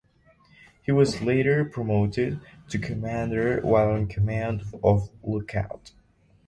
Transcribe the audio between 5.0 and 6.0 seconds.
"Lookout".